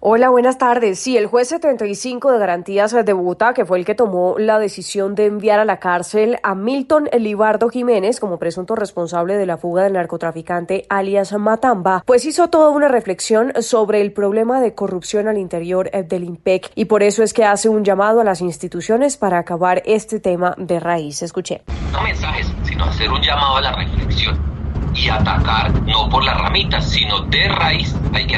[0.00, 1.00] Hola, buenas tardes.
[1.00, 5.16] Sí, el juez 75 de Garantías de Bogotá, que fue el que tomó la decisión
[5.16, 9.82] de enviar a la cárcel a Milton Libardo Jiménez como presunto responsable de la fuga
[9.82, 15.36] del narcotraficante alias Matamba, pues hizo toda una reflexión sobre el problema de corrupción al
[15.36, 19.16] interior eh, del IMPEC y por eso es que hace un llamado a las instituciones
[19.16, 21.22] para acabar este tema de raíz.
[21.22, 21.62] Escuché.
[21.90, 24.38] No mensajes, sino hacer un llamado a la reflexión
[24.94, 28.37] y atacar no por las ramitas, sino de raíz hay que.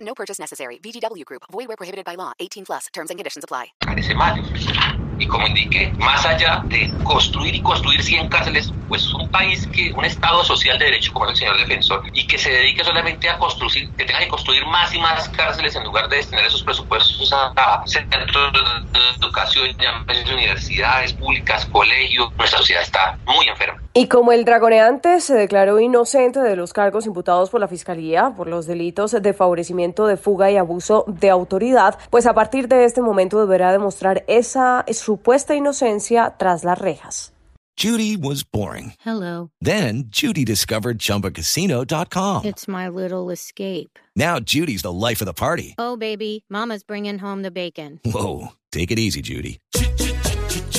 [0.00, 0.78] No purchase necessary.
[0.78, 1.42] VGW Group.
[1.50, 2.32] Void where prohibited by law.
[2.38, 2.86] 18 plus.
[2.92, 3.72] Terms and conditions apply.
[3.96, 4.42] ese mal.
[5.18, 9.92] Y como indiqué, más allá de construir y construir 100 cárceles, pues un país que,
[9.92, 13.28] un Estado social de derecho como es el señor defensor, y que se dedique solamente
[13.28, 16.62] a construir, que tenga que construir más y más cárceles en lugar de destinar esos
[16.62, 19.76] presupuestos a centros de educación,
[20.32, 23.82] universidades públicas, colegios, nuestra sociedad está muy enferma.
[23.98, 28.46] Y como el dragoneante se declaró inocente de los cargos imputados por la Fiscalía por
[28.46, 33.02] los delitos de favorecimiento de fuga y abuso de autoridad, pues a partir de este
[33.02, 37.32] momento deberá demostrar esa supuesta inocencia tras las rejas.
[37.76, 38.94] Judy was boring.
[39.04, 39.50] Hello.
[39.60, 42.44] Then Judy discovered ChumbaCasino.com.
[42.44, 43.98] It's my little escape.
[44.14, 45.74] Now Judy's the life of the party.
[45.76, 47.98] Oh, baby, Mama's bringing home the bacon.
[48.04, 49.58] Whoa, take it easy, Judy.